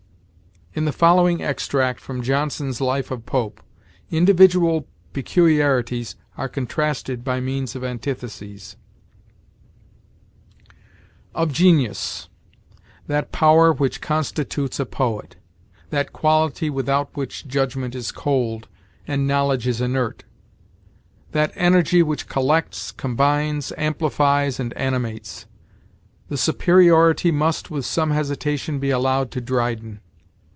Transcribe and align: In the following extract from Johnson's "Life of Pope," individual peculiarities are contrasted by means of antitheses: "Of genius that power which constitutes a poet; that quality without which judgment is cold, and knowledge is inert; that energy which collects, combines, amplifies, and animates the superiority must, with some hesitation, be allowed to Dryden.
In 0.73 0.85
the 0.85 0.93
following 0.93 1.43
extract 1.43 1.99
from 1.99 2.21
Johnson's 2.23 2.79
"Life 2.79 3.11
of 3.11 3.25
Pope," 3.25 3.61
individual 4.09 4.87
peculiarities 5.11 6.15
are 6.37 6.47
contrasted 6.47 7.25
by 7.25 7.41
means 7.41 7.75
of 7.75 7.83
antitheses: 7.83 8.77
"Of 11.35 11.51
genius 11.51 12.29
that 13.07 13.33
power 13.33 13.73
which 13.73 13.99
constitutes 13.99 14.79
a 14.79 14.85
poet; 14.85 15.35
that 15.89 16.13
quality 16.13 16.69
without 16.69 17.17
which 17.17 17.49
judgment 17.49 17.93
is 17.93 18.13
cold, 18.13 18.69
and 19.05 19.27
knowledge 19.27 19.67
is 19.67 19.81
inert; 19.81 20.23
that 21.33 21.51
energy 21.55 22.01
which 22.01 22.29
collects, 22.29 22.93
combines, 22.93 23.73
amplifies, 23.77 24.57
and 24.57 24.71
animates 24.77 25.47
the 26.29 26.37
superiority 26.37 27.29
must, 27.29 27.69
with 27.69 27.85
some 27.85 28.11
hesitation, 28.11 28.79
be 28.79 28.89
allowed 28.89 29.31
to 29.31 29.41
Dryden. 29.41 29.99